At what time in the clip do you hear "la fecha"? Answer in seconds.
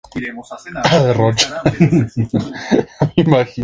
1.51-1.61